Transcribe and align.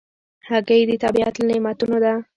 هګۍ 0.49 0.81
د 0.89 0.91
طبیعت 1.03 1.33
له 1.37 1.43
نعمتونو 1.49 1.97
ده. 2.03 2.13